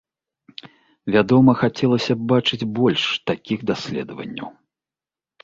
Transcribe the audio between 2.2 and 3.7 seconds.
б бачыць больш такіх